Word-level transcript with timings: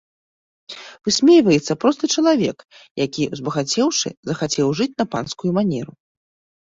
Высмейваецца 1.09 1.73
просты 1.83 2.05
чалавек, 2.17 2.57
які, 3.05 3.23
узбагацеўшы, 3.37 4.09
захацеў 4.31 4.67
жыць 4.81 4.93
на 5.03 5.09
панскую 5.17 5.51
манеру. 5.59 5.93